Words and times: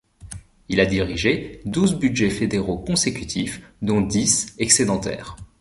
Il 0.67 0.79
a 0.79 0.87
dirigé 0.87 1.61
douze 1.63 1.93
budgets 1.99 2.31
fédéraux 2.31 2.79
consécutifs 2.79 3.61
dont 3.83 4.01
dix 4.01 4.55
excédentaires. 4.57 5.37